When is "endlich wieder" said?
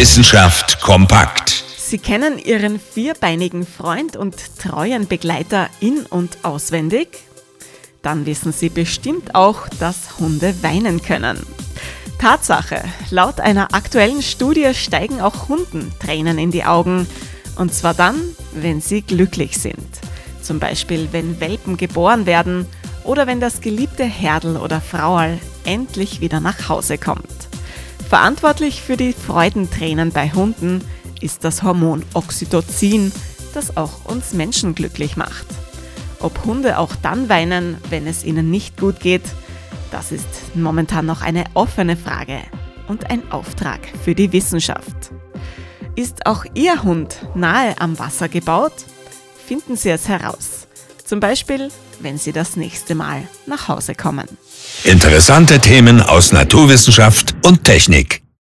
25.66-26.40